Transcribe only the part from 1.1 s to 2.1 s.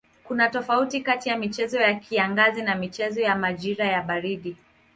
ya michezo ya